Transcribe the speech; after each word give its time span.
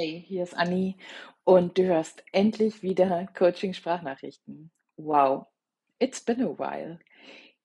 Hey, 0.00 0.24
hier 0.26 0.44
ist 0.44 0.56
Anni 0.56 0.96
und 1.44 1.76
du 1.76 1.84
hörst 1.84 2.24
endlich 2.32 2.82
wieder 2.82 3.28
Coaching-Sprachnachrichten. 3.36 4.70
Wow, 4.96 5.48
it's 5.98 6.24
been 6.24 6.40
a 6.40 6.58
while. 6.58 6.98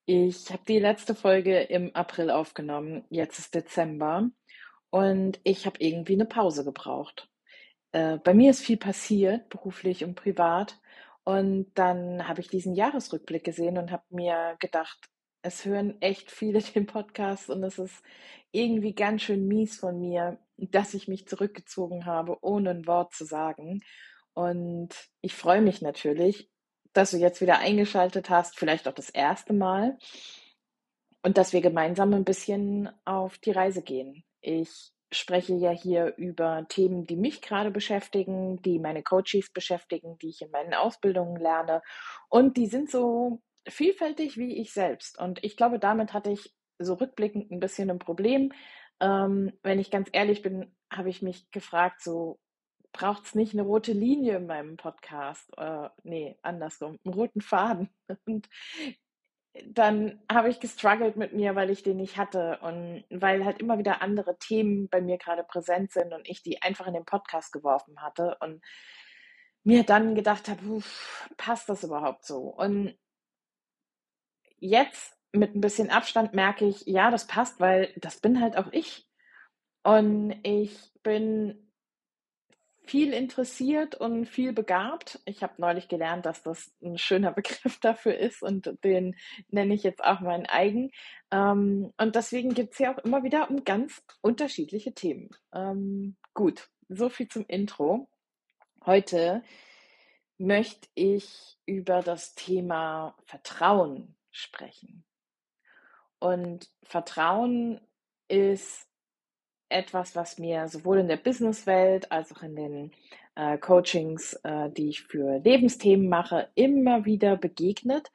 Ich 0.04 0.52
habe 0.52 0.62
die 0.68 0.78
letzte 0.78 1.14
Folge 1.14 1.60
im 1.60 1.96
April 1.96 2.30
aufgenommen, 2.30 3.06
jetzt 3.08 3.38
ist 3.38 3.54
Dezember 3.54 4.28
und 4.90 5.40
ich 5.44 5.64
habe 5.64 5.78
irgendwie 5.78 6.12
eine 6.12 6.26
Pause 6.26 6.62
gebraucht. 6.62 7.30
Äh, 7.92 8.18
bei 8.18 8.34
mir 8.34 8.50
ist 8.50 8.60
viel 8.60 8.76
passiert, 8.76 9.48
beruflich 9.48 10.04
und 10.04 10.14
privat. 10.14 10.78
Und 11.24 11.70
dann 11.72 12.28
habe 12.28 12.42
ich 12.42 12.48
diesen 12.48 12.74
Jahresrückblick 12.74 13.44
gesehen 13.44 13.78
und 13.78 13.90
habe 13.90 14.04
mir 14.10 14.56
gedacht, 14.58 15.08
es 15.40 15.64
hören 15.64 16.02
echt 16.02 16.30
viele 16.30 16.60
den 16.74 16.84
Podcast 16.84 17.48
und 17.48 17.62
es 17.62 17.78
ist 17.78 18.02
irgendwie 18.52 18.94
ganz 18.94 19.22
schön 19.22 19.48
mies 19.48 19.78
von 19.78 19.98
mir, 19.98 20.38
dass 20.56 20.94
ich 20.94 21.08
mich 21.08 21.26
zurückgezogen 21.26 22.06
habe, 22.06 22.38
ohne 22.42 22.70
ein 22.70 22.86
Wort 22.86 23.14
zu 23.14 23.24
sagen. 23.24 23.82
Und 24.34 24.90
ich 25.20 25.34
freue 25.34 25.62
mich 25.62 25.82
natürlich, 25.82 26.50
dass 26.92 27.10
du 27.10 27.18
jetzt 27.18 27.40
wieder 27.40 27.58
eingeschaltet 27.58 28.30
hast, 28.30 28.58
vielleicht 28.58 28.88
auch 28.88 28.94
das 28.94 29.10
erste 29.10 29.52
Mal, 29.52 29.98
und 31.22 31.38
dass 31.38 31.52
wir 31.52 31.60
gemeinsam 31.60 32.14
ein 32.14 32.24
bisschen 32.24 32.88
auf 33.04 33.38
die 33.38 33.50
Reise 33.50 33.82
gehen. 33.82 34.22
Ich 34.40 34.92
spreche 35.12 35.54
ja 35.54 35.70
hier 35.70 36.14
über 36.16 36.66
Themen, 36.68 37.04
die 37.04 37.16
mich 37.16 37.42
gerade 37.42 37.70
beschäftigen, 37.70 38.62
die 38.62 38.78
meine 38.78 39.02
Coaches 39.02 39.50
beschäftigen, 39.52 40.18
die 40.18 40.28
ich 40.28 40.42
in 40.42 40.50
meinen 40.50 40.74
Ausbildungen 40.74 41.36
lerne. 41.36 41.82
Und 42.28 42.56
die 42.56 42.66
sind 42.66 42.90
so 42.90 43.40
vielfältig 43.68 44.36
wie 44.36 44.56
ich 44.60 44.72
selbst. 44.72 45.18
Und 45.18 45.42
ich 45.42 45.56
glaube, 45.56 45.78
damit 45.78 46.12
hatte 46.12 46.30
ich 46.30 46.54
so 46.78 46.94
rückblickend 46.94 47.50
ein 47.50 47.60
bisschen 47.60 47.90
ein 47.90 47.98
Problem. 47.98 48.52
Ähm, 49.00 49.52
wenn 49.62 49.78
ich 49.78 49.90
ganz 49.90 50.08
ehrlich 50.12 50.42
bin, 50.42 50.74
habe 50.90 51.10
ich 51.10 51.22
mich 51.22 51.50
gefragt, 51.50 52.02
so 52.02 52.38
braucht 52.92 53.26
es 53.26 53.34
nicht 53.34 53.52
eine 53.52 53.62
rote 53.62 53.92
Linie 53.92 54.36
in 54.36 54.46
meinem 54.46 54.76
Podcast? 54.76 55.50
Äh, 55.58 55.90
nee, 56.02 56.38
andersrum, 56.42 56.98
einen 57.04 57.14
roten 57.14 57.40
Faden. 57.40 57.90
Und 58.26 58.48
dann 59.64 60.20
habe 60.30 60.48
ich 60.48 60.60
gestruggelt 60.60 61.16
mit 61.16 61.32
mir, 61.32 61.54
weil 61.54 61.70
ich 61.70 61.82
den 61.82 61.96
nicht 61.96 62.16
hatte 62.16 62.58
und 62.60 63.04
weil 63.10 63.44
halt 63.44 63.58
immer 63.58 63.78
wieder 63.78 64.02
andere 64.02 64.38
Themen 64.38 64.88
bei 64.88 65.00
mir 65.00 65.18
gerade 65.18 65.44
präsent 65.44 65.92
sind 65.92 66.12
und 66.12 66.28
ich 66.28 66.42
die 66.42 66.60
einfach 66.62 66.86
in 66.86 66.94
den 66.94 67.04
Podcast 67.04 67.52
geworfen 67.52 68.02
hatte 68.02 68.36
und 68.40 68.62
mir 69.64 69.82
dann 69.84 70.14
gedacht 70.14 70.48
habe, 70.48 70.82
passt 71.36 71.68
das 71.68 71.84
überhaupt 71.84 72.24
so? 72.24 72.38
Und 72.38 72.96
jetzt 74.58 75.15
mit 75.36 75.54
ein 75.54 75.60
bisschen 75.60 75.90
Abstand 75.90 76.34
merke 76.34 76.66
ich, 76.66 76.86
ja, 76.86 77.10
das 77.10 77.26
passt, 77.26 77.60
weil 77.60 77.92
das 77.96 78.20
bin 78.20 78.40
halt 78.40 78.56
auch 78.56 78.72
ich. 78.72 79.06
Und 79.82 80.34
ich 80.42 80.76
bin 81.02 81.66
viel 82.86 83.12
interessiert 83.12 83.96
und 83.96 84.26
viel 84.26 84.52
begabt. 84.52 85.20
Ich 85.24 85.42
habe 85.42 85.54
neulich 85.58 85.88
gelernt, 85.88 86.24
dass 86.24 86.42
das 86.42 86.72
ein 86.82 86.98
schöner 86.98 87.32
Begriff 87.32 87.78
dafür 87.80 88.16
ist 88.16 88.42
und 88.42 88.72
den 88.84 89.16
nenne 89.48 89.74
ich 89.74 89.82
jetzt 89.82 90.02
auch 90.02 90.20
meinen 90.20 90.46
eigen. 90.46 90.90
Ähm, 91.30 91.92
und 91.98 92.14
deswegen 92.14 92.54
geht 92.54 92.72
es 92.72 92.78
ja 92.78 92.94
auch 92.94 92.98
immer 92.98 93.24
wieder 93.24 93.50
um 93.50 93.64
ganz 93.64 94.02
unterschiedliche 94.20 94.94
Themen. 94.94 95.30
Ähm, 95.52 96.16
gut, 96.32 96.68
so 96.88 97.08
viel 97.08 97.28
zum 97.28 97.44
Intro. 97.48 98.08
Heute 98.84 99.42
möchte 100.38 100.88
ich 100.94 101.58
über 101.66 102.02
das 102.02 102.34
Thema 102.34 103.16
Vertrauen 103.26 104.16
sprechen. 104.30 105.04
Und 106.18 106.70
Vertrauen 106.82 107.80
ist 108.28 108.86
etwas, 109.68 110.14
was 110.14 110.38
mir 110.38 110.68
sowohl 110.68 110.98
in 110.98 111.08
der 111.08 111.16
Businesswelt 111.16 112.10
als 112.12 112.32
auch 112.32 112.42
in 112.42 112.56
den 112.56 112.92
äh, 113.34 113.58
Coachings, 113.58 114.34
äh, 114.44 114.70
die 114.70 114.88
ich 114.88 115.02
für 115.02 115.38
Lebensthemen 115.38 116.08
mache, 116.08 116.48
immer 116.54 117.04
wieder 117.04 117.36
begegnet. 117.36 118.10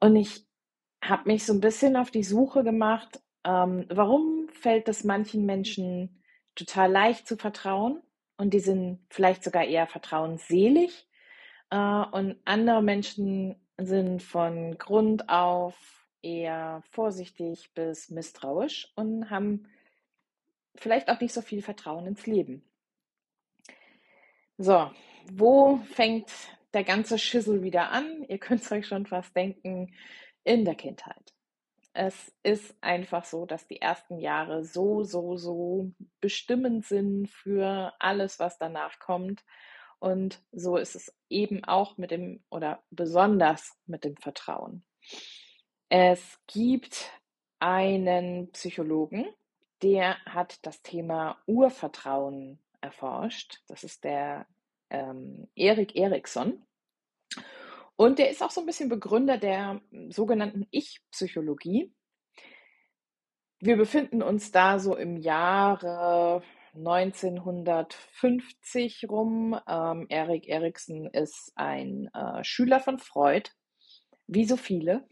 Und 0.00 0.16
ich 0.16 0.46
habe 1.02 1.28
mich 1.28 1.44
so 1.44 1.52
ein 1.52 1.60
bisschen 1.60 1.96
auf 1.96 2.10
die 2.10 2.24
Suche 2.24 2.64
gemacht, 2.64 3.20
ähm, 3.44 3.86
warum 3.88 4.48
fällt 4.48 4.88
es 4.88 5.04
manchen 5.04 5.46
Menschen 5.46 6.22
total 6.54 6.90
leicht 6.90 7.28
zu 7.28 7.36
vertrauen 7.36 8.02
und 8.38 8.54
die 8.54 8.60
sind 8.60 9.06
vielleicht 9.10 9.44
sogar 9.44 9.64
eher 9.64 9.86
vertrauensselig 9.86 11.06
äh, 11.70 11.76
und 11.76 12.40
andere 12.44 12.82
Menschen 12.82 13.56
sind 13.78 14.22
von 14.22 14.78
Grund 14.78 15.28
auf 15.28 16.05
eher 16.22 16.82
vorsichtig 16.90 17.72
bis 17.74 18.10
misstrauisch 18.10 18.92
und 18.96 19.30
haben 19.30 19.68
vielleicht 20.74 21.08
auch 21.08 21.20
nicht 21.20 21.32
so 21.32 21.42
viel 21.42 21.62
Vertrauen 21.62 22.06
ins 22.06 22.26
Leben. 22.26 22.62
So, 24.58 24.90
wo 25.30 25.78
fängt 25.92 26.30
der 26.72 26.84
ganze 26.84 27.18
Schissel 27.18 27.62
wieder 27.62 27.90
an? 27.90 28.24
Ihr 28.28 28.38
könnt 28.38 28.62
es 28.62 28.72
euch 28.72 28.86
schon 28.86 29.06
fast 29.06 29.34
denken, 29.36 29.94
in 30.44 30.64
der 30.64 30.76
Kindheit. 30.76 31.34
Es 31.92 32.32
ist 32.42 32.76
einfach 32.82 33.24
so, 33.24 33.46
dass 33.46 33.66
die 33.66 33.80
ersten 33.80 34.18
Jahre 34.18 34.64
so, 34.64 35.02
so, 35.02 35.36
so 35.36 35.92
bestimmend 36.20 36.84
sind 36.84 37.28
für 37.28 37.94
alles, 37.98 38.38
was 38.38 38.58
danach 38.58 38.98
kommt. 38.98 39.44
Und 39.98 40.42
so 40.52 40.76
ist 40.76 40.94
es 40.94 41.12
eben 41.30 41.64
auch 41.64 41.96
mit 41.96 42.10
dem 42.10 42.44
oder 42.50 42.82
besonders 42.90 43.76
mit 43.86 44.04
dem 44.04 44.16
Vertrauen. 44.16 44.84
Es 45.88 46.40
gibt 46.48 47.12
einen 47.60 48.50
Psychologen, 48.50 49.24
der 49.82 50.16
hat 50.24 50.58
das 50.66 50.82
Thema 50.82 51.40
Urvertrauen 51.46 52.58
erforscht. 52.80 53.60
Das 53.68 53.84
ist 53.84 54.02
der 54.02 54.48
ähm, 54.90 55.46
Erik 55.54 55.94
Eriksson. 55.94 56.66
Und 57.94 58.18
der 58.18 58.30
ist 58.30 58.42
auch 58.42 58.50
so 58.50 58.60
ein 58.60 58.66
bisschen 58.66 58.88
Begründer 58.88 59.38
der 59.38 59.80
sogenannten 60.08 60.66
Ich-Psychologie. 60.70 61.94
Wir 63.60 63.76
befinden 63.76 64.22
uns 64.22 64.50
da 64.50 64.80
so 64.80 64.96
im 64.96 65.16
Jahre 65.16 66.42
1950 66.74 69.08
rum. 69.08 69.56
Ähm, 69.68 70.06
Erik 70.08 70.48
Erikson 70.48 71.06
ist 71.06 71.52
ein 71.54 72.10
äh, 72.12 72.42
Schüler 72.44 72.80
von 72.80 72.98
Freud, 72.98 73.50
wie 74.26 74.44
so 74.44 74.56
viele. 74.56 75.06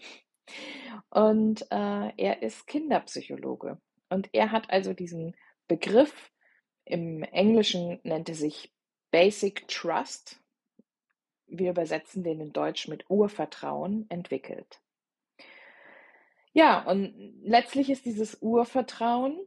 Und 1.10 1.62
äh, 1.71 2.12
er 2.16 2.43
ist 2.43 2.66
Kinderpsychologe. 2.66 3.78
Und 4.09 4.28
er 4.32 4.53
hat 4.53 4.71
also 4.71 4.93
diesen 4.93 5.37
Begriff, 5.69 6.31
im 6.84 7.22
Englischen 7.22 8.00
nennt 8.03 8.28
er 8.28 8.34
sich 8.34 8.72
Basic 9.10 9.66
Trust, 9.69 10.41
wir 11.47 11.71
übersetzen 11.71 12.25
den 12.25 12.41
in 12.41 12.53
Deutsch 12.53 12.88
mit 12.88 13.09
Urvertrauen, 13.09 14.06
entwickelt. 14.09 14.81
Ja, 16.53 16.83
und 16.84 17.15
letztlich 17.43 17.91
ist 17.91 18.04
dieses 18.04 18.38
Urvertrauen 18.41 19.38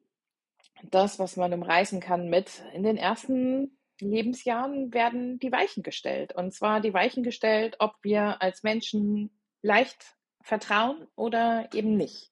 das, 0.83 1.19
was 1.19 1.37
man 1.37 1.53
umreißen 1.53 1.99
kann 1.99 2.29
mit 2.29 2.63
in 2.73 2.83
den 2.83 2.97
ersten 2.97 3.77
Lebensjahren 3.99 4.93
werden 4.93 5.39
die 5.39 5.51
Weichen 5.51 5.83
gestellt. 5.83 6.33
Und 6.35 6.53
zwar 6.53 6.81
die 6.81 6.93
Weichen 6.93 7.23
gestellt, 7.23 7.77
ob 7.79 7.95
wir 8.03 8.41
als 8.41 8.61
Menschen 8.63 9.31
leicht 9.61 10.16
vertrauen 10.47 11.07
oder 11.15 11.69
eben 11.73 11.97
nicht. 11.97 12.31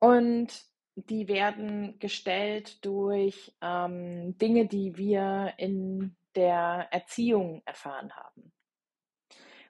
Und 0.00 0.48
die 0.96 1.28
werden 1.28 1.98
gestellt 2.00 2.84
durch 2.84 3.54
ähm, 3.62 4.36
Dinge, 4.38 4.66
die 4.66 4.96
wir 4.96 5.54
in 5.58 6.16
der 6.34 6.88
Erziehung 6.90 7.62
erfahren 7.64 8.14
haben. 8.16 8.52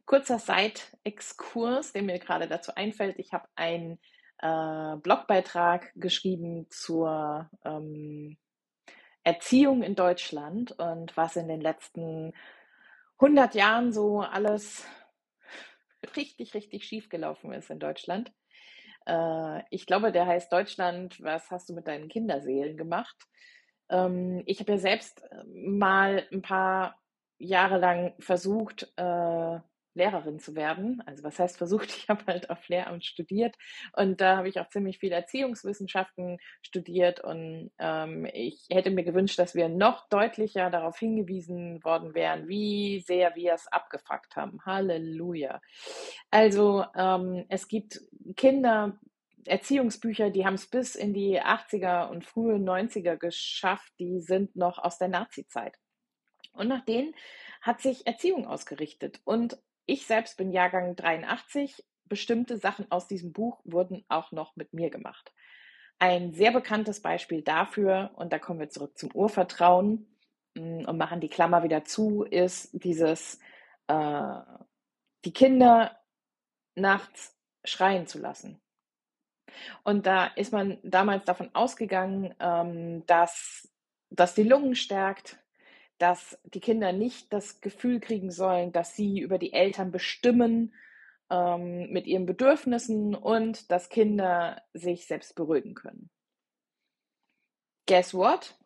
Kurzer 0.06 0.38
Side-Exkurs, 0.38 1.92
der 1.92 2.02
mir 2.02 2.18
gerade 2.18 2.48
dazu 2.48 2.74
einfällt. 2.74 3.18
Ich 3.18 3.34
habe 3.34 3.46
ein 3.56 3.98
äh, 4.38 4.96
Blogbeitrag 4.96 5.92
geschrieben 5.96 6.66
zur 6.70 7.50
ähm, 7.62 8.38
Erziehung 9.22 9.82
in 9.82 9.94
Deutschland 9.94 10.72
und 10.72 11.14
was 11.14 11.36
in 11.36 11.48
den 11.48 11.60
letzten 11.60 12.32
100 13.18 13.54
Jahren 13.54 13.92
so 13.92 14.20
alles 14.20 14.86
richtig, 16.16 16.54
richtig 16.54 16.84
schief 16.84 17.08
gelaufen 17.08 17.52
ist 17.52 17.70
in 17.70 17.78
Deutschland. 17.78 18.32
Äh, 19.06 19.62
ich 19.70 19.86
glaube, 19.86 20.12
der 20.12 20.26
heißt 20.26 20.52
Deutschland, 20.52 21.22
was 21.22 21.50
hast 21.50 21.68
du 21.68 21.74
mit 21.74 21.88
deinen 21.88 22.08
Kinderseelen 22.08 22.76
gemacht? 22.76 23.16
Ähm, 23.90 24.42
ich 24.46 24.60
habe 24.60 24.72
ja 24.72 24.78
selbst 24.78 25.22
äh, 25.22 25.44
mal 25.46 26.26
ein 26.32 26.42
paar 26.42 27.00
Jahre 27.38 27.78
lang 27.78 28.14
versucht, 28.18 28.92
äh, 28.96 29.58
Lehrerin 29.98 30.38
zu 30.38 30.54
werden. 30.54 31.02
Also 31.04 31.22
was 31.24 31.38
heißt 31.38 31.58
versucht, 31.58 31.88
ich 31.96 32.08
habe 32.08 32.24
halt 32.26 32.48
auf 32.50 32.66
Lehramt 32.68 33.04
studiert 33.04 33.56
und 33.92 34.20
da 34.20 34.38
habe 34.38 34.48
ich 34.48 34.58
auch 34.60 34.68
ziemlich 34.68 34.98
viel 34.98 35.12
Erziehungswissenschaften 35.12 36.38
studiert 36.62 37.20
und 37.20 37.70
ähm, 37.78 38.26
ich 38.32 38.66
hätte 38.70 38.90
mir 38.90 39.04
gewünscht, 39.04 39.38
dass 39.38 39.54
wir 39.54 39.68
noch 39.68 40.08
deutlicher 40.08 40.70
darauf 40.70 40.98
hingewiesen 40.98 41.84
worden 41.84 42.14
wären, 42.14 42.48
wie 42.48 43.00
sehr 43.00 43.34
wir 43.36 43.52
es 43.52 43.66
abgefuckt 43.66 44.36
haben. 44.36 44.60
Halleluja. 44.64 45.60
Also 46.30 46.84
ähm, 46.96 47.44
es 47.48 47.68
gibt 47.68 48.00
Kinder, 48.36 48.98
Erziehungsbücher, 49.44 50.30
die 50.30 50.44
haben 50.46 50.54
es 50.54 50.66
bis 50.66 50.94
in 50.94 51.14
die 51.14 51.40
80er 51.40 52.08
und 52.08 52.24
frühe 52.24 52.56
90er 52.56 53.16
geschafft, 53.16 53.92
die 53.98 54.20
sind 54.20 54.56
noch 54.56 54.78
aus 54.78 54.98
der 54.98 55.08
Nazi-Zeit. 55.08 55.78
Und 56.52 56.68
nach 56.68 56.84
denen 56.84 57.14
hat 57.60 57.80
sich 57.80 58.06
Erziehung 58.06 58.46
ausgerichtet. 58.46 59.20
Und 59.24 59.58
ich 59.88 60.06
selbst 60.06 60.36
bin 60.36 60.52
Jahrgang 60.52 60.94
83. 60.94 61.84
Bestimmte 62.04 62.58
Sachen 62.58 62.90
aus 62.90 63.08
diesem 63.08 63.32
Buch 63.32 63.60
wurden 63.64 64.04
auch 64.08 64.32
noch 64.32 64.54
mit 64.54 64.72
mir 64.72 64.90
gemacht. 64.90 65.32
Ein 65.98 66.32
sehr 66.32 66.52
bekanntes 66.52 67.00
Beispiel 67.02 67.42
dafür, 67.42 68.12
und 68.14 68.32
da 68.32 68.38
kommen 68.38 68.60
wir 68.60 68.68
zurück 68.68 68.96
zum 68.96 69.10
Urvertrauen 69.12 70.06
mm, 70.54 70.84
und 70.84 70.98
machen 70.98 71.20
die 71.20 71.28
Klammer 71.28 71.62
wieder 71.64 71.84
zu, 71.84 72.22
ist 72.22 72.70
dieses, 72.72 73.40
äh, 73.88 74.34
die 75.24 75.32
Kinder 75.32 75.98
nachts 76.74 77.36
schreien 77.64 78.06
zu 78.06 78.18
lassen. 78.18 78.60
Und 79.84 80.06
da 80.06 80.26
ist 80.26 80.52
man 80.52 80.78
damals 80.82 81.24
davon 81.24 81.50
ausgegangen, 81.54 82.34
ähm, 82.38 83.04
dass 83.06 83.68
das 84.10 84.34
die 84.34 84.44
Lungen 84.44 84.74
stärkt, 84.74 85.38
dass 85.98 86.38
die 86.44 86.60
Kinder 86.60 86.92
nicht 86.92 87.32
das 87.32 87.60
Gefühl 87.60 88.00
kriegen 88.00 88.30
sollen, 88.30 88.72
dass 88.72 88.94
sie 88.94 89.18
über 89.20 89.38
die 89.38 89.52
Eltern 89.52 89.90
bestimmen 89.90 90.74
ähm, 91.30 91.90
mit 91.90 92.06
ihren 92.06 92.26
Bedürfnissen 92.26 93.14
und 93.14 93.70
dass 93.70 93.88
Kinder 93.88 94.62
sich 94.72 95.06
selbst 95.06 95.34
beruhigen 95.34 95.74
können. 95.74 96.10
Guess 97.86 98.14
what? 98.14 98.56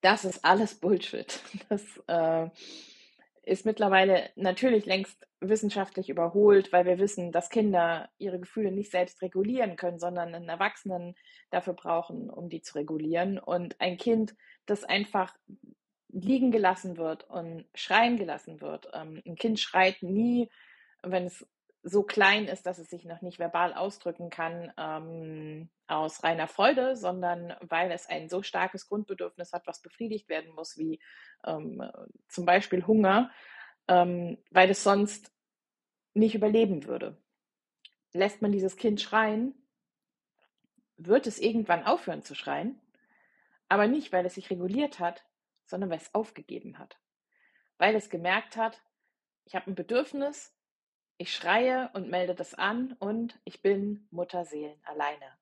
Das 0.00 0.24
ist 0.24 0.44
alles 0.44 0.74
Bullshit. 0.74 1.40
Das 1.68 1.82
äh, 2.06 2.48
ist 3.42 3.66
mittlerweile 3.66 4.30
natürlich 4.36 4.86
längst 4.86 5.26
wissenschaftlich 5.40 6.08
überholt, 6.08 6.72
weil 6.72 6.86
wir 6.86 6.98
wissen, 6.98 7.32
dass 7.32 7.50
Kinder 7.50 8.08
ihre 8.18 8.38
Gefühle 8.38 8.70
nicht 8.70 8.90
selbst 8.90 9.20
regulieren 9.22 9.76
können, 9.76 9.98
sondern 9.98 10.34
einen 10.34 10.48
Erwachsenen 10.48 11.14
dafür 11.50 11.74
brauchen, 11.74 12.30
um 12.30 12.48
die 12.48 12.62
zu 12.62 12.76
regulieren. 12.76 13.38
Und 13.38 13.80
ein 13.80 13.96
Kind, 13.96 14.34
das 14.66 14.84
einfach 14.84 15.36
liegen 16.14 16.52
gelassen 16.52 16.96
wird 16.96 17.28
und 17.28 17.66
schreien 17.74 18.16
gelassen 18.16 18.60
wird. 18.60 18.88
Ähm, 18.94 19.20
ein 19.26 19.34
Kind 19.34 19.58
schreit 19.58 20.02
nie, 20.02 20.48
wenn 21.02 21.26
es 21.26 21.46
so 21.82 22.02
klein 22.02 22.46
ist, 22.46 22.64
dass 22.64 22.78
es 22.78 22.88
sich 22.88 23.04
noch 23.04 23.20
nicht 23.20 23.38
verbal 23.38 23.74
ausdrücken 23.74 24.30
kann, 24.30 24.72
ähm, 24.78 25.68
aus 25.86 26.22
reiner 26.22 26.48
Freude, 26.48 26.96
sondern 26.96 27.54
weil 27.60 27.90
es 27.90 28.08
ein 28.08 28.30
so 28.30 28.42
starkes 28.42 28.88
Grundbedürfnis 28.88 29.52
hat, 29.52 29.66
was 29.66 29.82
befriedigt 29.82 30.28
werden 30.30 30.54
muss, 30.54 30.78
wie 30.78 31.00
ähm, 31.44 31.82
zum 32.28 32.46
Beispiel 32.46 32.86
Hunger, 32.86 33.30
ähm, 33.88 34.38
weil 34.50 34.70
es 34.70 34.82
sonst 34.82 35.30
nicht 36.14 36.34
überleben 36.34 36.86
würde. 36.86 37.18
Lässt 38.12 38.40
man 38.40 38.52
dieses 38.52 38.76
Kind 38.76 39.00
schreien, 39.00 39.54
wird 40.96 41.26
es 41.26 41.38
irgendwann 41.38 41.84
aufhören 41.84 42.22
zu 42.22 42.34
schreien, 42.34 42.80
aber 43.68 43.88
nicht, 43.88 44.12
weil 44.12 44.24
es 44.24 44.34
sich 44.34 44.48
reguliert 44.48 45.00
hat, 45.00 45.24
sondern 45.66 45.90
weil 45.90 45.98
es 45.98 46.14
aufgegeben 46.14 46.78
hat. 46.78 46.98
Weil 47.78 47.94
es 47.94 48.10
gemerkt 48.10 48.56
hat, 48.56 48.82
ich 49.44 49.54
habe 49.54 49.70
ein 49.70 49.74
Bedürfnis, 49.74 50.54
ich 51.16 51.34
schreie 51.34 51.90
und 51.92 52.08
melde 52.08 52.34
das 52.34 52.54
an 52.54 52.94
und 52.98 53.38
ich 53.44 53.62
bin 53.62 54.08
Mutterseelen 54.10 54.80
alleine. 54.84 55.38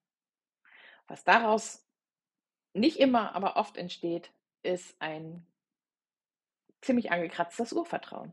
Was 1.06 1.24
daraus 1.24 1.86
nicht 2.74 2.98
immer, 2.98 3.34
aber 3.34 3.56
oft 3.56 3.76
entsteht, 3.76 4.32
ist 4.62 5.00
ein 5.00 5.46
ziemlich 6.80 7.10
angekratztes 7.10 7.72
Urvertrauen. 7.72 8.32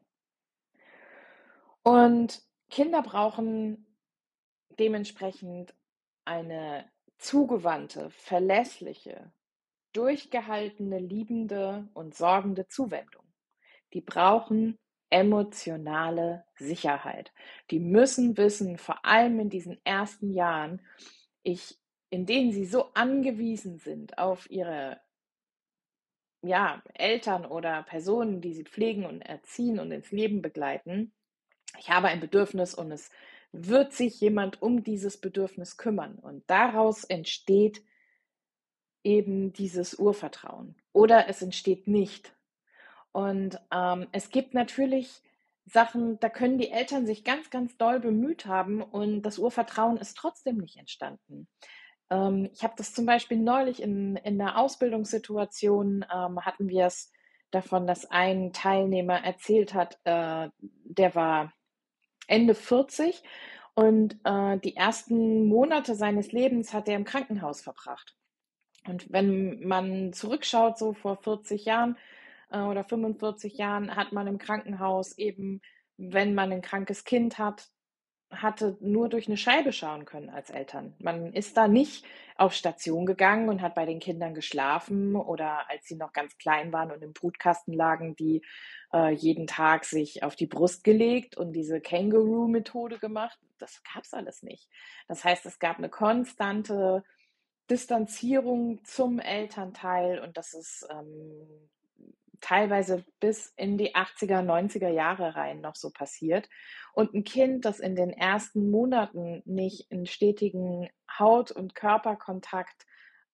Und 1.84 2.42
Kinder 2.70 3.02
brauchen 3.02 3.86
dementsprechend 4.78 5.74
eine 6.26 6.90
zugewandte, 7.18 8.10
verlässliche, 8.12 9.32
durchgehaltene, 9.94 11.00
liebende 11.00 11.88
und 11.94 12.16
sorgende 12.16 12.68
Zuwendung. 12.68 13.24
Die 13.94 14.02
brauchen 14.02 14.78
emotionale 15.10 16.46
Sicherheit. 16.56 17.32
Die 17.72 17.80
müssen 17.80 18.38
wissen, 18.38 18.78
vor 18.78 19.06
allem 19.06 19.40
in 19.40 19.50
diesen 19.50 19.84
ersten 19.84 20.32
Jahren, 20.32 20.82
ich, 21.44 21.80
in 22.10 22.26
denen 22.26 22.52
sie 22.52 22.66
so 22.66 22.94
angewiesen 22.94 23.80
sind 23.80 24.18
auf 24.18 24.50
ihre 24.52 25.00
ja, 26.42 26.82
Eltern 26.94 27.46
oder 27.46 27.84
Personen, 27.84 28.42
die 28.42 28.54
sie 28.54 28.64
pflegen 28.64 29.06
und 29.06 29.22
erziehen 29.22 29.80
und 29.80 29.92
ins 29.92 30.12
Leben 30.12 30.42
begleiten. 30.42 31.12
Ich 31.78 31.90
habe 31.90 32.08
ein 32.08 32.20
Bedürfnis 32.20 32.74
und 32.74 32.92
es 32.92 33.10
wird 33.52 33.94
sich 33.94 34.22
jemand 34.22 34.62
um 34.62 34.84
dieses 34.84 35.20
Bedürfnis 35.20 35.78
kümmern. 35.78 36.16
Und 36.16 36.44
daraus 36.50 37.04
entsteht 37.04 37.84
eben 39.04 39.54
dieses 39.54 39.94
Urvertrauen 39.96 40.76
oder 40.94 41.28
es 41.28 41.42
entsteht 41.42 41.88
nicht. 41.88 42.36
Und 43.12 43.60
ähm, 43.74 44.08
es 44.12 44.30
gibt 44.30 44.54
natürlich 44.54 45.22
Sachen, 45.66 46.20
da 46.20 46.30
können 46.30 46.58
die 46.58 46.72
Eltern 46.72 47.06
sich 47.06 47.24
ganz, 47.24 47.50
ganz 47.50 47.78
doll 47.78 48.00
bemüht 48.00 48.46
haben 48.46 48.82
und 48.82 49.22
das 49.22 49.38
Urvertrauen 49.38 49.98
ist 49.98 50.18
trotzdem 50.18 50.58
nicht 50.58 50.78
entstanden. 50.78 51.48
Ähm, 52.10 52.50
ich 52.54 52.64
habe 52.64 52.74
das 52.78 52.94
zum 52.94 53.06
Beispiel 53.06 53.38
neulich 53.38 53.82
in, 53.82 54.16
in 54.18 54.42
einer 54.42 54.58
Ausbildungssituation, 54.58 56.06
ähm, 56.14 56.46
hatten 56.46 56.70
wir 56.70 56.86
es 56.86 57.12
davon, 57.52 57.88
dass 57.88 58.10
ein 58.10 58.54
Teilnehmer 58.54 59.24
erzählt 59.24 59.74
hat, 59.74 60.00
äh, 60.06 60.50
der 60.60 61.16
war 61.16 61.54
Ende 62.28 62.54
40 62.54 63.24
und 63.74 64.20
äh, 64.24 64.58
die 64.60 64.76
ersten 64.76 65.48
Monate 65.48 65.96
seines 65.96 66.32
Lebens 66.32 66.74
hat 66.74 66.88
er 66.88 66.96
im 66.96 67.06
Krankenhaus 67.06 67.62
verbracht. 67.62 68.16
Und 68.90 69.12
wenn 69.12 69.66
man 69.68 70.14
zurückschaut, 70.14 70.78
so 70.78 70.94
vor 70.94 71.18
40 71.18 71.66
Jahren 71.66 71.98
äh, 72.52 72.60
oder 72.60 72.84
45 72.84 73.58
Jahren, 73.58 73.96
hat 73.96 74.12
man 74.12 74.28
im 74.28 74.40
Krankenhaus 74.40 75.18
eben, 75.18 75.62
wenn 75.98 76.34
man 76.34 76.52
ein 76.52 76.62
krankes 76.62 77.04
Kind 77.04 77.38
hat, 77.38 77.70
hatte 78.32 78.78
nur 78.80 79.10
durch 79.10 79.28
eine 79.28 79.38
Scheibe 79.38 79.74
schauen 79.74 80.06
können 80.06 80.30
als 80.30 80.52
Eltern. 80.52 80.94
Man 81.00 81.34
ist 81.34 81.58
da 81.58 81.68
nicht 81.68 82.06
auf 82.36 82.54
Station 82.54 83.06
gegangen 83.06 83.50
und 83.50 83.62
hat 83.62 83.74
bei 83.74 83.86
den 83.86 84.00
Kindern 84.00 84.36
geschlafen 84.36 85.16
oder 85.16 85.70
als 85.70 85.86
sie 85.86 85.96
noch 85.96 86.14
ganz 86.14 86.38
klein 86.38 86.72
waren 86.72 86.92
und 86.92 87.02
im 87.02 87.14
Brutkasten 87.14 87.74
lagen, 87.74 88.16
die 88.16 88.44
äh, 88.94 89.12
jeden 89.14 89.48
Tag 89.48 89.84
sich 89.84 90.22
auf 90.24 90.36
die 90.36 90.46
Brust 90.46 90.84
gelegt 90.84 91.38
und 91.38 91.54
diese 91.54 91.82
Kangaroo-Methode 91.82 93.00
gemacht. 93.00 93.40
Das 93.58 93.82
gab 93.94 94.04
es 94.04 94.14
alles 94.14 94.44
nicht. 94.44 94.70
Das 95.08 95.24
heißt, 95.24 95.46
es 95.48 95.58
gab 95.58 95.80
eine 95.80 95.90
konstante 95.90 97.04
Distanzierung 97.70 98.84
zum 98.84 99.20
Elternteil 99.20 100.20
und 100.20 100.38
das 100.38 100.54
ist 100.54 100.88
ähm, 100.90 101.70
teilweise 102.42 103.04
bis 103.20 103.54
in 103.58 103.78
die 103.78 103.96
80er, 103.96 104.42
90er 104.42 104.90
Jahre 104.90 105.36
rein 105.36 105.62
noch 105.62 105.76
so 105.76 105.90
passiert. 105.90 106.50
Und 106.94 107.14
ein 107.14 107.24
Kind, 107.24 107.66
das 107.66 107.80
in 107.80 107.96
den 107.96 108.12
ersten 108.12 108.72
Monaten 108.72 109.42
nicht 109.46 109.92
einen 109.92 110.06
stetigen 110.06 110.90
Haut- 111.18 111.52
und 111.52 111.76
Körperkontakt 111.76 112.86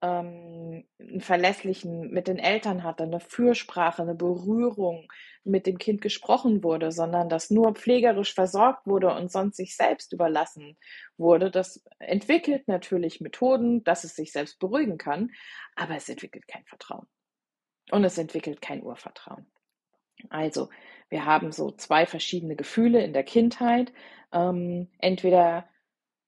ähm, 0.06 0.86
einen 1.00 1.22
verlässlichen 1.22 2.12
mit 2.12 2.28
den 2.28 2.38
Eltern 2.40 2.84
hatte, 2.84 3.04
eine 3.04 3.20
Fürsprache, 3.20 4.02
eine 4.02 4.16
Berührung 4.16 5.12
mit 5.44 5.68
dem 5.68 5.78
Kind 5.78 6.02
gesprochen 6.02 6.64
wurde, 6.64 6.92
sondern 6.92 7.30
dass 7.30 7.50
nur 7.50 7.74
pflegerisch 7.74 8.34
versorgt 8.34 8.86
wurde 8.86 9.14
und 9.14 9.32
sonst 9.32 9.58
sich 9.58 9.76
selbst 9.76 10.14
überlassen 10.14 10.78
wurde. 11.18 11.52
Das 11.52 11.84
entwickelt 12.00 12.68
natürlich 12.68 13.22
Methoden, 13.22 13.84
dass 13.84 14.04
es 14.04 14.16
sich 14.16 14.32
selbst 14.32 14.60
beruhigen 14.60 14.98
kann, 14.98 15.32
aber 15.76 15.96
es 15.96 16.10
entwickelt 16.10 16.48
kein 16.48 16.66
Vertrauen. 16.66 17.08
Und 17.92 18.04
es 18.04 18.18
entwickelt 18.18 18.62
kein 18.62 18.82
Urvertrauen. 18.82 19.46
Also, 20.30 20.70
wir 21.10 21.26
haben 21.26 21.52
so 21.52 21.72
zwei 21.72 22.08
verschiedene 22.08 22.56
Gefühle 22.56 23.04
in 23.04 23.14
der 23.14 23.24
Kindheit. 23.24 23.94
Ähm, 24.32 24.90
entweder 24.98 25.68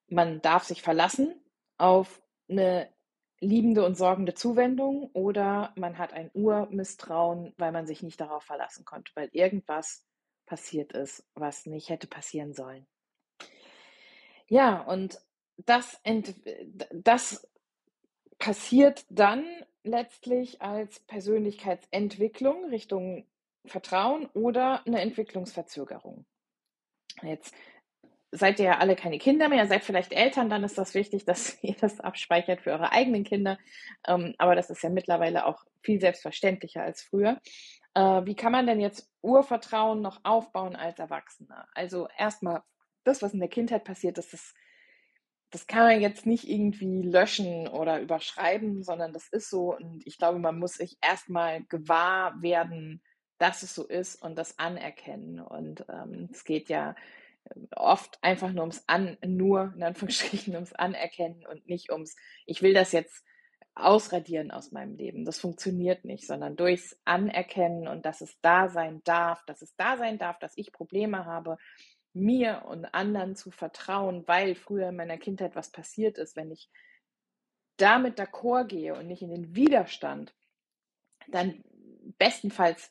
man 0.07 0.41
darf 0.41 0.63
sich 0.63 0.83
verlassen 0.83 1.33
auf 1.77 2.21
eine 2.49 2.89
liebende 3.39 3.85
und 3.85 3.95
sorgende 3.97 4.33
Zuwendung 4.33 5.11
oder 5.13 5.73
man 5.75 5.97
hat 5.97 6.13
ein 6.13 6.31
Urmisstrauen, 6.33 7.53
weil 7.57 7.71
man 7.71 7.85
sich 7.85 8.01
nicht 8.01 8.19
darauf 8.19 8.43
verlassen 8.43 8.85
konnte, 8.85 9.11
weil 9.15 9.29
irgendwas 9.31 10.03
passiert 10.45 10.93
ist, 10.93 11.25
was 11.35 11.65
nicht 11.65 11.89
hätte 11.89 12.07
passieren 12.07 12.53
sollen. 12.53 12.87
Ja, 14.47 14.81
und 14.81 15.19
das, 15.57 16.01
das 16.91 17.47
passiert 18.39 19.05
dann 19.09 19.45
letztlich 19.83 20.61
als 20.61 20.99
Persönlichkeitsentwicklung 21.01 22.65
Richtung 22.65 23.27
Vertrauen 23.65 24.27
oder 24.27 24.85
eine 24.85 25.01
Entwicklungsverzögerung. 25.01 26.25
Jetzt 27.21 27.53
seid 28.37 28.59
ihr 28.59 28.65
ja 28.65 28.77
alle 28.77 28.95
keine 28.95 29.17
Kinder 29.17 29.49
mehr, 29.49 29.67
seid 29.67 29.83
vielleicht 29.83 30.13
Eltern, 30.13 30.49
dann 30.49 30.63
ist 30.63 30.77
das 30.77 30.93
wichtig, 30.93 31.25
dass 31.25 31.61
ihr 31.63 31.75
das 31.79 31.99
abspeichert 31.99 32.61
für 32.61 32.71
eure 32.71 32.91
eigenen 32.91 33.23
Kinder. 33.23 33.57
Ähm, 34.07 34.35
aber 34.37 34.55
das 34.55 34.69
ist 34.69 34.83
ja 34.83 34.89
mittlerweile 34.89 35.45
auch 35.45 35.63
viel 35.81 35.99
selbstverständlicher 35.99 36.83
als 36.83 37.01
früher. 37.01 37.39
Äh, 37.93 38.25
wie 38.25 38.35
kann 38.35 38.51
man 38.51 38.67
denn 38.67 38.79
jetzt 38.79 39.09
Urvertrauen 39.21 40.01
noch 40.01 40.21
aufbauen 40.23 40.75
als 40.75 40.99
Erwachsener? 40.99 41.67
Also 41.73 42.07
erstmal, 42.17 42.61
das, 43.03 43.21
was 43.21 43.33
in 43.33 43.39
der 43.39 43.49
Kindheit 43.49 43.85
passiert, 43.85 44.17
das 44.17 44.33
ist 44.33 44.53
das 45.49 45.65
kann 45.65 45.85
man 45.85 46.01
jetzt 46.01 46.25
nicht 46.25 46.47
irgendwie 46.47 47.01
löschen 47.01 47.67
oder 47.67 48.01
überschreiben, 48.01 48.83
sondern 48.83 49.13
das 49.13 49.29
ist 49.29 49.49
so. 49.49 49.75
Und 49.75 50.05
ich 50.05 50.17
glaube, 50.17 50.39
man 50.39 50.59
muss 50.59 50.73
sich 50.73 50.97
erstmal 51.01 51.63
gewahr 51.63 52.41
werden, 52.41 53.01
dass 53.37 53.63
es 53.63 53.73
so 53.73 53.87
ist 53.87 54.21
und 54.21 54.37
das 54.37 54.59
anerkennen. 54.59 55.39
Und 55.39 55.85
ähm, 55.89 56.29
es 56.31 56.43
geht 56.43 56.69
ja 56.69 56.95
oft 57.75 58.17
einfach 58.21 58.51
nur 58.51 58.61
ums 58.61 58.83
An, 58.87 59.17
nur 59.25 59.73
in 59.75 59.83
Anführungsstrichen 59.83 60.55
ums 60.55 60.73
Anerkennen 60.73 61.45
und 61.45 61.67
nicht 61.67 61.91
ums, 61.91 62.15
ich 62.45 62.61
will 62.61 62.73
das 62.73 62.91
jetzt 62.91 63.23
ausradieren 63.75 64.51
aus 64.51 64.71
meinem 64.71 64.95
Leben. 64.95 65.25
Das 65.25 65.39
funktioniert 65.39 66.03
nicht, 66.03 66.25
sondern 66.25 66.55
durchs 66.55 66.99
Anerkennen 67.05 67.87
und 67.87 68.05
dass 68.05 68.21
es 68.21 68.39
da 68.41 68.69
sein 68.69 69.01
darf, 69.03 69.45
dass 69.45 69.61
es 69.61 69.75
da 69.75 69.97
sein 69.97 70.17
darf, 70.17 70.39
dass 70.39 70.53
ich 70.57 70.71
Probleme 70.71 71.25
habe, 71.25 71.57
mir 72.13 72.63
und 72.67 72.85
anderen 72.85 73.35
zu 73.35 73.51
vertrauen, 73.51 74.27
weil 74.27 74.55
früher 74.55 74.89
in 74.89 74.95
meiner 74.95 75.17
Kindheit 75.17 75.55
was 75.55 75.71
passiert 75.71 76.17
ist, 76.17 76.35
wenn 76.35 76.51
ich 76.51 76.69
damit 77.77 78.19
d'accord 78.19 78.65
gehe 78.65 78.95
und 78.95 79.07
nicht 79.07 79.21
in 79.21 79.29
den 79.29 79.55
Widerstand, 79.55 80.33
dann 81.27 81.63
bestenfalls 82.17 82.89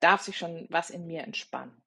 darf 0.00 0.22
sich 0.22 0.38
schon 0.38 0.66
was 0.70 0.90
in 0.90 1.06
mir 1.06 1.22
entspannen. 1.22 1.83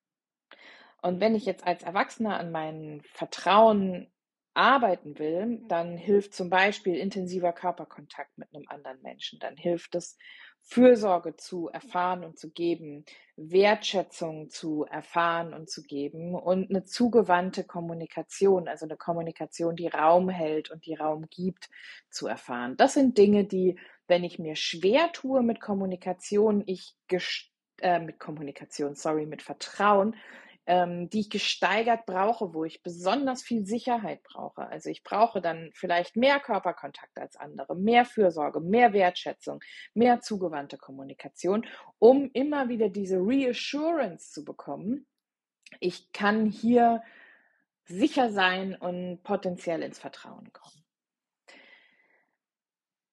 Und 1.02 1.20
wenn 1.20 1.36
ich 1.36 1.46
jetzt 1.46 1.66
als 1.66 1.84
Erwachsener 1.84 2.40
an 2.40 2.52
meinem 2.52 3.02
Vertrauen 3.14 4.12
arbeiten 4.54 5.20
will, 5.20 5.62
dann 5.68 5.98
hilft 5.98 6.34
zum 6.34 6.50
Beispiel 6.50 6.96
intensiver 6.96 7.54
Körperkontakt 7.54 8.38
mit 8.38 8.54
einem 8.54 8.68
anderen 8.68 9.02
Menschen. 9.04 9.40
Dann 9.40 9.56
hilft 9.56 9.94
es, 9.94 10.18
Fürsorge 10.70 11.38
zu 11.38 11.70
erfahren 11.70 12.26
und 12.26 12.38
zu 12.38 12.52
geben, 12.52 13.06
Wertschätzung 13.38 14.50
zu 14.50 14.84
erfahren 14.84 15.54
und 15.54 15.70
zu 15.70 15.82
geben 15.82 16.36
und 16.36 16.70
eine 16.70 16.84
zugewandte 16.84 17.64
Kommunikation, 17.64 18.68
also 18.68 18.86
eine 18.86 18.98
Kommunikation, 18.98 19.78
die 19.78 19.88
Raum 19.88 20.28
hält 20.28 20.70
und 20.70 20.86
die 20.86 20.96
Raum 20.96 21.28
gibt, 21.30 21.70
zu 22.10 22.28
erfahren. 22.28 22.76
Das 22.76 22.96
sind 22.96 23.18
Dinge, 23.18 23.46
die, 23.46 23.80
wenn 24.08 24.26
ich 24.26 24.40
mir 24.40 24.58
schwer 24.58 25.12
tue 25.14 25.42
mit 25.42 25.62
Kommunikation, 25.62 26.64
ich 26.66 26.96
äh, 27.82 28.00
mit 28.00 28.20
Kommunikation, 28.20 28.96
sorry, 28.96 29.26
mit 29.26 29.42
Vertrauen, 29.42 30.16
ähm, 30.68 31.10
die 31.10 31.22
ich 31.22 31.30
gesteigert 31.30 32.06
brauche, 32.06 32.54
wo 32.54 32.66
ich 32.66 32.84
besonders 32.84 33.42
viel 33.42 33.66
Sicherheit 33.66 34.22
brauche. 34.24 34.68
Also 34.68 34.90
ich 34.90 35.02
brauche 35.04 35.42
dann 35.42 35.72
vielleicht 35.74 36.18
mehr 36.18 36.40
Körperkontakt 36.42 37.18
als 37.18 37.38
andere, 37.38 37.76
mehr 37.76 38.06
Fürsorge, 38.06 38.60
mehr 38.60 38.92
Wertschätzung, 38.92 39.62
mehr 39.94 40.20
zugewandte 40.20 40.78
Kommunikation, 40.78 41.66
um 42.00 42.30
immer 42.34 42.68
wieder 42.68 42.90
diese 42.90 43.18
Reassurance 43.18 44.32
zu 44.32 44.44
bekommen. 44.44 45.08
Ich 45.80 46.12
kann 46.12 46.46
hier 46.46 47.02
sicher 47.86 48.30
sein 48.30 48.76
und 48.76 49.24
potenziell 49.24 49.82
ins 49.82 50.00
Vertrauen 50.00 50.52
kommen. 50.52 50.87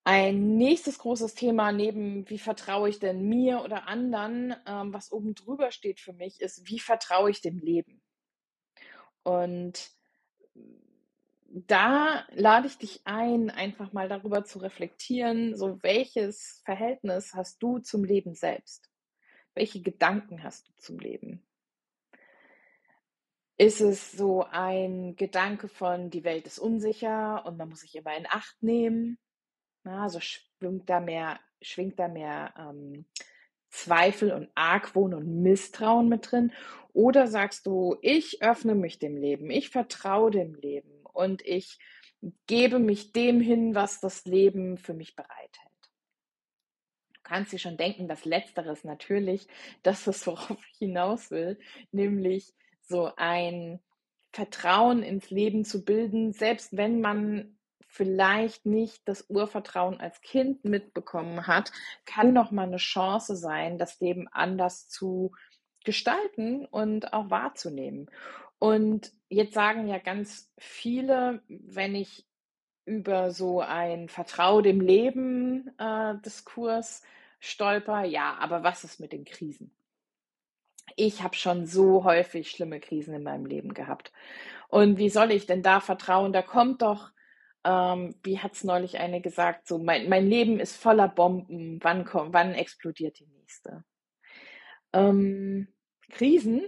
Ein 0.07 0.59
nächstes 0.59 0.99
großes 0.99 1.35
Thema 1.35 1.73
neben 1.73 2.29
wie 2.29 2.39
vertraue 2.39 2.91
ich 2.91 2.99
denn 2.99 3.27
mir 3.27 3.63
oder 3.63 3.89
anderen, 3.89 4.55
ähm, 4.67 4.93
was 4.93 5.11
oben 5.11 5.35
drüber 5.35 5.71
steht 5.71 5.99
für 5.99 6.13
mich, 6.13 6.43
ist, 6.43 6.69
wie 6.69 6.79
vertraue 6.79 7.31
ich 7.31 7.41
dem 7.41 7.59
Leben? 7.59 8.03
Und 9.23 9.91
da 11.49 12.27
lade 12.33 12.67
ich 12.67 12.77
dich 12.77 13.01
ein, 13.05 13.49
einfach 13.49 13.95
mal 13.95 14.09
darüber 14.09 14.45
zu 14.45 14.59
reflektieren, 14.59 15.57
so 15.57 15.83
welches 15.83 16.61
Verhältnis 16.67 17.33
hast 17.33 17.63
du 17.63 17.79
zum 17.79 18.05
Leben 18.05 18.35
selbst? 18.35 18.91
Welche 19.55 19.81
Gedanken 19.81 20.43
hast 20.43 20.69
du 20.69 20.73
zum 20.77 20.99
Leben? 20.99 21.47
Ist 23.57 23.81
es 23.81 24.13
so 24.13 24.43
ein 24.51 25.17
Gedanke 25.17 25.69
von, 25.69 26.11
die 26.11 26.25
Welt 26.25 26.47
ist 26.47 26.59
unsicher 26.59 27.47
und 27.47 27.57
man 27.57 27.71
muss 27.71 27.81
sich 27.81 27.95
immer 27.95 28.15
in 28.17 28.27
Acht 28.27 28.63
nehmen? 28.63 29.19
Ja, 29.85 30.03
also 30.03 30.21
schwingt 30.21 30.89
da 30.89 31.01
mehr, 31.01 31.39
schwingt 31.61 31.99
da 31.99 32.09
mehr 32.09 32.55
ähm, 32.59 33.05
Zweifel 33.69 34.33
und 34.33 34.49
Argwohn 34.55 35.15
und 35.15 35.43
Misstrauen 35.43 36.09
mit 36.09 36.31
drin? 36.31 36.53
Oder 36.93 37.27
sagst 37.27 37.67
du, 37.67 37.97
ich 38.03 38.43
öffne 38.43 38.75
mich 38.75 38.99
dem 38.99 39.17
Leben, 39.17 39.51
ich 39.51 39.71
vertraue 39.71 40.31
dem 40.31 40.55
Leben 40.55 41.05
und 41.13 41.43
ich 41.45 41.79
gebe 42.47 42.79
mich 42.79 43.13
dem 43.13 43.41
hin, 43.41 43.75
was 43.75 44.01
das 44.01 44.25
Leben 44.25 44.79
für 44.79 44.95
mich 44.95 45.17
bereithält? 45.17 45.65
Kannst 47.25 47.53
dir 47.53 47.59
schon 47.59 47.77
denken, 47.77 48.07
dass 48.07 48.25
letzteres 48.25 48.85
natürlich 48.85 49.49
das 49.83 50.07
ist, 50.07 50.27
worauf 50.27 50.59
ich 50.73 50.79
hinaus 50.79 51.31
will, 51.31 51.59
nämlich 51.91 52.55
so 52.83 53.11
ein 53.17 53.81
Vertrauen 54.33 55.03
ins 55.03 55.31
Leben 55.31 55.65
zu 55.65 55.85
bilden, 55.85 56.33
selbst 56.33 56.77
wenn 56.77 57.01
man 57.01 57.59
vielleicht 57.87 58.67
nicht 58.67 59.07
das 59.09 59.27
Urvertrauen 59.29 60.01
als 60.01 60.21
Kind 60.21 60.65
mitbekommen 60.65 61.47
hat, 61.47 61.73
kann 62.05 62.33
noch 62.33 62.51
mal 62.51 62.67
eine 62.67 62.79
Chance 62.79 63.37
sein, 63.37 63.79
das 63.79 64.01
Leben 64.01 64.29
anders 64.33 64.89
zu 64.89 65.33
gestalten 65.85 66.65
und 66.67 67.13
auch 67.13 67.31
wahrzunehmen. 67.31 68.11
Und 68.59 69.13
jetzt 69.29 69.55
sagen 69.55 69.89
ja 69.89 69.99
ganz 69.99 70.51
viele, 70.59 71.43
wenn 71.49 71.95
ich 71.95 72.27
über 72.87 73.31
so 73.31 73.61
ein 73.61 74.09
Vertrau 74.09 74.61
dem 74.61 74.81
Leben 74.81 75.71
äh, 75.79 76.15
Diskurs 76.25 77.03
stolper, 77.41 78.05
ja, 78.05 78.37
aber 78.41 78.63
was 78.63 78.85
ist 78.85 79.01
mit 79.01 79.13
den 79.13 79.25
Krisen? 79.25 79.75
Ich 80.97 81.23
habe 81.23 81.35
schon 81.35 81.67
so 81.67 82.05
häufig 82.05 82.51
schlimme 82.51 82.81
Krisen 82.81 83.15
in 83.15 83.23
meinem 83.23 83.47
Leben 83.47 83.75
gehabt. 83.75 84.13
Und 84.69 84.99
wie 84.99 85.09
soll 85.11 85.31
ich 85.31 85.47
denn 85.47 85.63
da 85.63 85.81
vertrauen? 85.81 86.33
Da 86.33 86.43
kommt 86.43 86.83
doch 86.83 87.11
ähm, 87.65 88.15
wie 88.23 88.39
hat 88.39 88.53
es 88.53 88.65
neulich 88.65 88.99
eine 88.99 89.21
gesagt, 89.21 89.67
so 89.67 89.79
mein, 89.79 90.09
mein 90.09 90.27
Leben 90.27 90.61
ist 90.61 90.77
voller 90.77 91.09
Bomben, 91.09 91.79
wann, 91.83 92.05
kommt, 92.05 92.33
wann 92.33 92.55
explodiert 92.55 93.19
die 93.19 93.27
nächste? 93.27 93.85
Ähm, 94.93 95.69
Krisen 96.11 96.63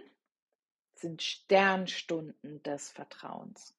sind 0.94 1.22
Sternstunden 1.22 2.62
des 2.62 2.90
Vertrauens. 2.90 3.76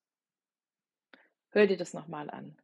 Hör 1.50 1.66
dir 1.66 1.78
das 1.78 1.94
nochmal 1.94 2.30
an. 2.30 2.56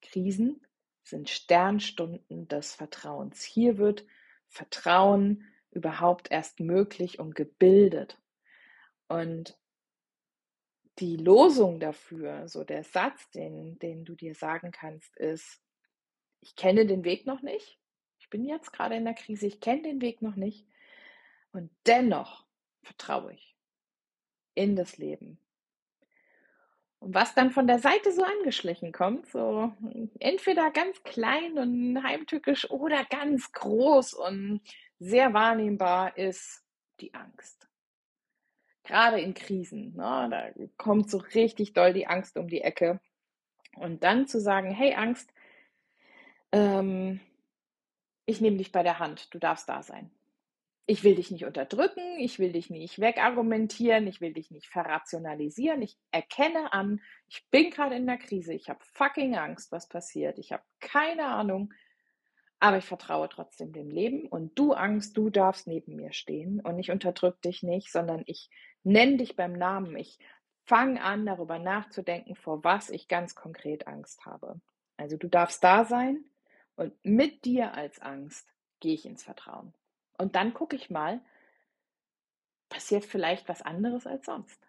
Krisen 0.00 0.64
sind 1.02 1.28
Sternstunden 1.28 2.46
des 2.46 2.74
Vertrauens. 2.74 3.42
Hier 3.42 3.78
wird 3.78 4.06
Vertrauen 4.48 5.44
überhaupt 5.70 6.30
erst 6.30 6.60
möglich 6.60 7.18
und 7.18 7.34
gebildet. 7.34 8.20
Und 9.08 9.58
die 10.98 11.16
Losung 11.16 11.80
dafür, 11.80 12.48
so 12.48 12.64
der 12.64 12.82
Satz, 12.84 13.30
den, 13.30 13.78
den 13.78 14.04
du 14.04 14.14
dir 14.14 14.34
sagen 14.34 14.72
kannst, 14.72 15.16
ist, 15.16 15.60
ich 16.40 16.56
kenne 16.56 16.86
den 16.86 17.04
Weg 17.04 17.26
noch 17.26 17.42
nicht. 17.42 17.78
Ich 18.18 18.30
bin 18.30 18.44
jetzt 18.44 18.72
gerade 18.72 18.96
in 18.96 19.04
der 19.04 19.14
Krise, 19.14 19.46
ich 19.46 19.60
kenne 19.60 19.82
den 19.82 20.00
Weg 20.00 20.22
noch 20.22 20.36
nicht. 20.36 20.66
Und 21.52 21.70
dennoch 21.86 22.46
vertraue 22.82 23.32
ich 23.32 23.56
in 24.54 24.76
das 24.76 24.98
Leben. 24.98 25.40
Und 27.00 27.14
was 27.14 27.34
dann 27.34 27.52
von 27.52 27.68
der 27.68 27.78
Seite 27.78 28.12
so 28.12 28.24
angeschlichen 28.24 28.92
kommt, 28.92 29.28
so 29.28 29.72
entweder 30.18 30.72
ganz 30.72 31.00
klein 31.04 31.56
und 31.58 32.02
heimtückisch 32.02 32.68
oder 32.70 33.04
ganz 33.04 33.52
groß 33.52 34.14
und 34.14 34.60
sehr 34.98 35.32
wahrnehmbar, 35.32 36.16
ist 36.16 36.64
die 37.00 37.14
Angst 37.14 37.67
gerade 38.88 39.20
in 39.20 39.34
Krisen, 39.34 39.94
ne, 39.94 40.28
da 40.30 40.50
kommt 40.76 41.10
so 41.10 41.18
richtig 41.18 41.74
doll 41.74 41.92
die 41.92 42.06
Angst 42.06 42.36
um 42.36 42.48
die 42.48 42.62
Ecke. 42.62 43.00
Und 43.76 44.02
dann 44.02 44.26
zu 44.26 44.40
sagen, 44.40 44.70
hey 44.72 44.94
Angst, 44.94 45.32
ähm, 46.52 47.20
ich 48.26 48.40
nehme 48.40 48.56
dich 48.56 48.72
bei 48.72 48.82
der 48.82 48.98
Hand, 48.98 49.32
du 49.32 49.38
darfst 49.38 49.68
da 49.68 49.82
sein. 49.82 50.10
Ich 50.86 51.04
will 51.04 51.14
dich 51.14 51.30
nicht 51.30 51.44
unterdrücken, 51.44 52.18
ich 52.18 52.38
will 52.38 52.52
dich 52.52 52.70
nicht 52.70 52.98
wegargumentieren, 52.98 54.06
ich 54.06 54.22
will 54.22 54.32
dich 54.32 54.50
nicht 54.50 54.68
verrationalisieren. 54.68 55.82
Ich 55.82 55.98
erkenne 56.10 56.72
an, 56.72 57.02
ich 57.26 57.46
bin 57.50 57.70
gerade 57.70 57.94
in 57.94 58.06
der 58.06 58.16
Krise, 58.16 58.54
ich 58.54 58.70
habe 58.70 58.80
fucking 58.94 59.36
Angst, 59.36 59.70
was 59.70 59.86
passiert. 59.86 60.38
Ich 60.38 60.50
habe 60.50 60.62
keine 60.80 61.26
Ahnung, 61.26 61.74
aber 62.58 62.78
ich 62.78 62.86
vertraue 62.86 63.28
trotzdem 63.28 63.72
dem 63.72 63.90
Leben 63.90 64.26
und 64.26 64.58
du 64.58 64.72
Angst, 64.72 65.16
du 65.16 65.28
darfst 65.28 65.66
neben 65.66 65.94
mir 65.96 66.12
stehen 66.12 66.60
und 66.60 66.78
ich 66.78 66.90
unterdrück 66.90 67.40
dich 67.42 67.62
nicht, 67.62 67.92
sondern 67.92 68.22
ich 68.26 68.50
Nenn 68.84 69.18
dich 69.18 69.36
beim 69.36 69.52
Namen. 69.52 69.96
Ich 69.96 70.18
fange 70.64 71.02
an, 71.02 71.26
darüber 71.26 71.58
nachzudenken, 71.58 72.34
vor 72.34 72.64
was 72.64 72.90
ich 72.90 73.08
ganz 73.08 73.34
konkret 73.34 73.86
Angst 73.86 74.26
habe. 74.26 74.60
Also 74.96 75.16
du 75.16 75.28
darfst 75.28 75.62
da 75.64 75.84
sein 75.84 76.24
und 76.76 76.92
mit 77.04 77.44
dir 77.44 77.74
als 77.74 78.00
Angst 78.00 78.46
gehe 78.80 78.94
ich 78.94 79.06
ins 79.06 79.24
Vertrauen. 79.24 79.72
Und 80.18 80.34
dann 80.34 80.52
gucke 80.52 80.76
ich 80.76 80.90
mal, 80.90 81.20
passiert 82.68 83.04
vielleicht 83.04 83.48
was 83.48 83.62
anderes 83.62 84.06
als 84.06 84.26
sonst. 84.26 84.60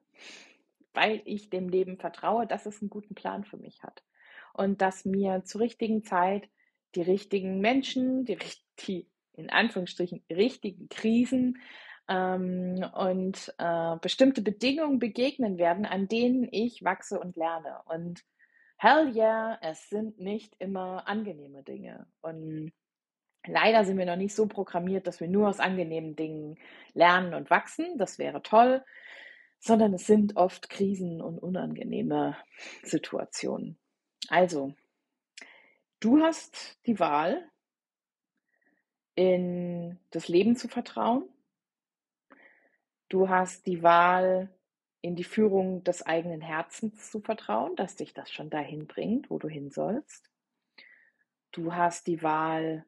Weil 0.94 1.22
ich 1.26 1.50
dem 1.50 1.70
Leben 1.70 1.98
vertraue, 1.98 2.48
dass 2.48 2.66
es 2.66 2.82
einen 2.82 2.90
guten 2.90 3.16
Plan 3.16 3.44
für 3.44 3.58
mich 3.58 3.84
hat. 3.84 4.04
Und 4.54 4.82
dass 4.82 5.06
mir 5.06 5.44
zur 5.46 5.62
richtigen 5.62 6.04
Zeit 6.04 6.50
die 6.96 7.02
richtigen 7.02 7.60
Menschen, 7.60 8.26
die, 8.26 8.38
die 8.80 9.08
in 9.34 9.50
Anführungsstrichen 9.50 10.24
richtigen 10.30 10.90
Krisen 10.90 11.60
ähm, 12.10 12.84
und 12.94 13.54
äh, 13.58 13.96
bestimmte 14.02 14.42
Bedingungen 14.42 15.00
begegnen 15.00 15.58
werden, 15.58 15.86
an 15.86 16.08
denen 16.08 16.48
ich 16.52 16.84
wachse 16.84 17.20
und 17.20 17.38
lerne. 17.38 17.82
Und 17.86 18.26
hell 18.78 19.16
yeah, 19.16 19.58
es 19.62 19.90
sind 19.90 20.20
nicht 20.20 20.56
immer 20.60 21.08
angenehme 21.08 21.64
Dinge. 21.64 22.08
Und 22.22 22.74
leider 23.46 23.86
sind 23.86 23.98
wir 23.98 24.06
noch 24.06 24.16
nicht 24.16 24.36
so 24.36 24.48
programmiert, 24.48 25.08
dass 25.08 25.20
wir 25.20 25.28
nur 25.28 25.48
aus 25.48 25.60
angenehmen 25.60 26.16
Dingen 26.16 26.58
lernen 26.94 27.34
und 27.34 27.50
wachsen. 27.50 27.98
Das 27.98 28.18
wäre 28.20 28.42
toll. 28.42 28.84
Sondern 29.62 29.94
es 29.94 30.08
sind 30.08 30.38
oft 30.38 30.70
Krisen 30.70 31.22
und 31.22 31.38
unangenehme 31.38 32.38
Situationen. 32.84 33.78
Also, 34.30 34.74
du 36.00 36.22
hast 36.22 36.80
die 36.86 36.98
Wahl, 36.98 37.50
in 39.20 40.00
das 40.12 40.30
Leben 40.30 40.56
zu 40.56 40.70
vertrauen. 40.70 41.28
Du 43.10 43.28
hast 43.28 43.66
die 43.66 43.84
Wahl, 43.84 44.50
in 45.02 45.16
die 45.16 45.24
Führung 45.24 45.84
des 45.84 46.06
eigenen 46.06 46.42
Herzens 46.42 47.10
zu 47.10 47.22
vertrauen, 47.22 47.76
dass 47.76 47.96
dich 47.96 48.14
das 48.14 48.32
schon 48.32 48.50
dahin 48.50 48.86
bringt, 48.86 49.30
wo 49.30 49.40
du 49.40 49.48
hin 49.48 49.72
sollst. 49.72 50.30
Du 51.52 51.74
hast 51.74 52.08
die 52.08 52.22
Wahl, 52.22 52.86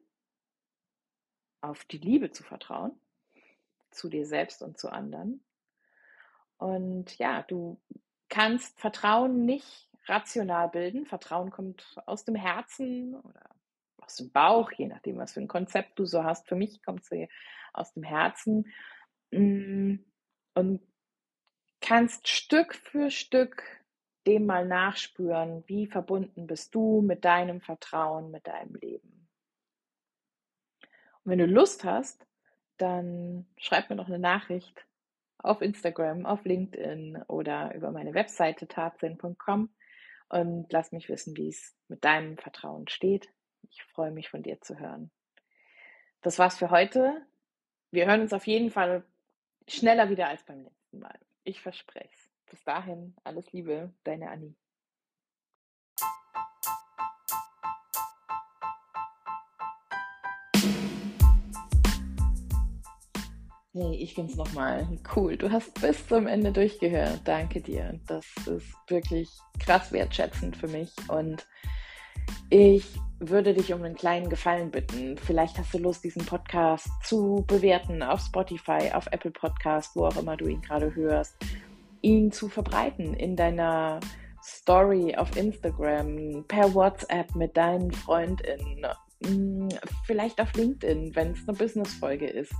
auf 1.62 1.84
die 1.84 1.98
Liebe 1.98 2.30
zu 2.30 2.42
vertrauen, 2.42 2.92
zu 3.90 4.08
dir 4.08 4.26
selbst 4.26 4.62
und 4.62 4.78
zu 4.78 4.90
anderen. 4.90 5.42
Und 6.58 7.18
ja, 7.18 7.42
du 7.42 7.80
kannst 8.28 8.78
Vertrauen 8.78 9.44
nicht 9.46 9.88
rational 10.06 10.68
bilden. 10.68 11.06
Vertrauen 11.06 11.50
kommt 11.50 11.96
aus 12.06 12.24
dem 12.24 12.34
Herzen 12.34 13.14
oder 13.14 13.50
aus 13.98 14.16
dem 14.16 14.30
Bauch, 14.30 14.70
je 14.72 14.86
nachdem, 14.86 15.18
was 15.18 15.32
für 15.32 15.40
ein 15.40 15.48
Konzept 15.48 15.98
du 15.98 16.04
so 16.04 16.24
hast. 16.24 16.48
Für 16.48 16.56
mich 16.56 16.82
kommt 16.82 17.04
sie 17.04 17.28
aus 17.72 17.92
dem 17.92 18.02
Herzen. 18.02 18.66
Und 20.54 20.80
kannst 21.80 22.28
Stück 22.28 22.74
für 22.74 23.10
Stück 23.10 23.62
dem 24.26 24.46
mal 24.46 24.66
nachspüren, 24.66 25.64
wie 25.66 25.86
verbunden 25.86 26.46
bist 26.46 26.74
du 26.74 27.00
mit 27.02 27.24
deinem 27.24 27.60
Vertrauen, 27.60 28.30
mit 28.30 28.46
deinem 28.46 28.74
Leben. 28.76 29.28
Und 31.24 31.32
wenn 31.32 31.38
du 31.38 31.46
Lust 31.46 31.84
hast, 31.84 32.26
dann 32.78 33.46
schreib 33.56 33.90
mir 33.90 33.96
noch 33.96 34.08
eine 34.08 34.18
Nachricht 34.18 34.86
auf 35.38 35.60
Instagram, 35.60 36.24
auf 36.24 36.44
LinkedIn 36.44 37.22
oder 37.26 37.74
über 37.74 37.90
meine 37.90 38.14
Webseite 38.14 38.68
tatsinn.com 38.68 39.70
und 40.28 40.72
lass 40.72 40.92
mich 40.92 41.08
wissen, 41.08 41.36
wie 41.36 41.48
es 41.48 41.76
mit 41.88 42.04
deinem 42.04 42.38
Vertrauen 42.38 42.88
steht. 42.88 43.28
Ich 43.68 43.82
freue 43.84 44.12
mich 44.12 44.30
von 44.30 44.42
dir 44.42 44.60
zu 44.60 44.78
hören. 44.78 45.10
Das 46.22 46.38
war's 46.38 46.58
für 46.58 46.70
heute. 46.70 47.26
Wir 47.90 48.06
hören 48.06 48.20
uns 48.22 48.32
auf 48.32 48.46
jeden 48.46 48.70
Fall 48.70 49.04
schneller 49.68 50.10
wieder 50.10 50.28
als 50.28 50.44
beim 50.44 50.62
letzten 50.62 50.98
Mal. 50.98 51.18
Ich 51.44 51.60
verspreche 51.60 52.08
es. 52.12 52.30
Bis 52.50 52.62
dahin, 52.64 53.14
alles 53.24 53.52
Liebe, 53.52 53.92
deine 54.04 54.30
Annie. 54.30 54.54
Hey, 63.74 63.94
ich 63.96 64.18
es 64.18 64.36
nochmal 64.36 64.86
cool. 65.16 65.38
Du 65.38 65.50
hast 65.50 65.80
bis 65.80 66.06
zum 66.06 66.26
Ende 66.26 66.52
durchgehört. 66.52 67.22
Danke 67.24 67.62
dir. 67.62 67.98
Das 68.06 68.26
ist 68.46 68.74
wirklich 68.88 69.30
krass 69.58 69.92
wertschätzend 69.92 70.58
für 70.58 70.68
mich. 70.68 70.92
Und 71.08 71.46
ich 72.50 72.98
würde 73.18 73.54
dich 73.54 73.72
um 73.72 73.82
einen 73.82 73.94
kleinen 73.94 74.28
Gefallen 74.28 74.70
bitten. 74.70 75.16
Vielleicht 75.16 75.58
hast 75.58 75.72
du 75.72 75.78
Lust, 75.78 76.02
diesen 76.02 76.24
Podcast 76.24 76.88
zu 77.04 77.44
bewerten 77.46 78.02
auf 78.02 78.20
Spotify, 78.20 78.90
auf 78.92 79.06
Apple 79.12 79.30
Podcast, 79.30 79.94
wo 79.94 80.06
auch 80.06 80.16
immer 80.16 80.36
du 80.36 80.48
ihn 80.48 80.60
gerade 80.60 80.94
hörst, 80.94 81.36
ihn 82.00 82.32
zu 82.32 82.48
verbreiten 82.48 83.14
in 83.14 83.36
deiner 83.36 84.00
Story 84.42 85.14
auf 85.16 85.36
Instagram, 85.36 86.44
per 86.48 86.74
WhatsApp 86.74 87.34
mit 87.36 87.56
deinen 87.56 87.92
FreundInnen, 87.92 88.86
mm, 89.20 89.68
vielleicht 90.04 90.40
auf 90.40 90.52
LinkedIn, 90.54 91.14
wenn 91.14 91.30
es 91.30 91.48
eine 91.48 91.56
Business-Folge 91.56 92.26
ist. 92.26 92.52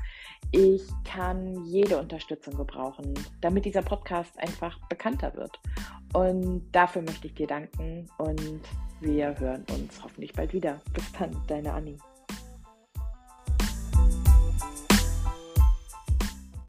Ich 0.52 0.82
kann 1.04 1.64
jede 1.64 1.98
Unterstützung 1.98 2.56
gebrauchen, 2.56 3.14
damit 3.40 3.64
dieser 3.64 3.82
Podcast 3.82 4.38
einfach 4.38 4.78
bekannter 4.88 5.34
wird. 5.34 5.58
Und 6.12 6.70
dafür 6.70 7.02
möchte 7.02 7.26
ich 7.26 7.34
dir 7.34 7.48
danken 7.48 8.08
und 8.18 8.60
wir 9.02 9.38
hören 9.38 9.64
uns 9.70 10.02
hoffentlich 10.02 10.32
bald 10.32 10.52
wieder. 10.52 10.80
Bis 10.94 11.10
dann, 11.12 11.36
deine 11.48 11.72
Annie. 11.72 11.98